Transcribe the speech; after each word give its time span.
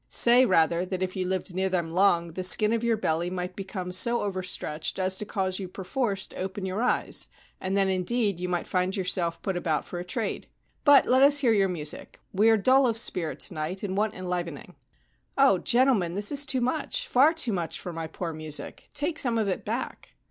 Say, 0.09 0.45
rather, 0.45 0.83
that 0.83 1.03
if 1.03 1.15
you 1.15 1.27
lived 1.27 1.53
near 1.53 1.69
them 1.69 1.91
long 1.91 2.29
the 2.29 2.43
skin 2.43 2.73
of 2.73 2.83
your 2.83 2.97
belly 2.97 3.29
might 3.29 3.55
become 3.55 3.91
so 3.91 4.23
overstretched 4.23 4.97
as 4.97 5.15
to 5.19 5.27
cause 5.27 5.59
you 5.59 5.67
perforce 5.67 6.25
to 6.25 6.37
open 6.37 6.65
your 6.65 6.81
eyes, 6.81 7.29
and 7.59 7.77
then 7.77 7.87
indeed 7.87 8.39
you 8.39 8.49
might 8.49 8.65
find 8.65 8.97
yourself 8.97 9.39
put 9.43 9.55
about 9.55 9.85
for 9.85 9.99
a 9.99 10.03
trade. 10.03 10.47
But 10.85 11.05
let 11.05 11.21
us 11.21 11.37
hear 11.41 11.53
your 11.53 11.69
music. 11.69 12.19
We 12.33 12.49
are 12.49 12.57
dull 12.57 12.87
of 12.87 12.97
spirit 12.97 13.39
to 13.41 13.53
night, 13.53 13.83
and 13.83 13.95
want 13.95 14.15
enlivening/ 14.15 14.73
* 15.09 15.37
Oh, 15.37 15.59
gentlemen, 15.59 16.15
this 16.15 16.31
is 16.31 16.47
too 16.47 16.61
much, 16.61 17.07
far 17.07 17.31
too 17.31 17.53
much, 17.53 17.79
for 17.79 17.93
my 17.93 18.07
poor 18.07 18.33
music! 18.33 18.87
Take 18.95 19.19
some 19.19 19.37
of 19.37 19.47
it 19.47 19.63
back.' 19.63 20.09